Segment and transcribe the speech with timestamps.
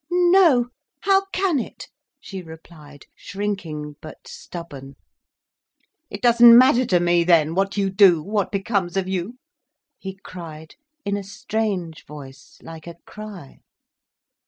[0.09, 0.69] "No,
[1.01, 1.87] how can it?"
[2.19, 4.95] she replied, shrinking but stubborn.
[6.09, 9.37] "It doesn't matter to me then, what you do—what becomes of you?"
[9.99, 10.73] he cried,
[11.05, 13.59] in a strange voice like a cry.